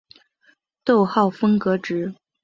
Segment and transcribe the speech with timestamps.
[0.83, 2.15] 逗号分隔值。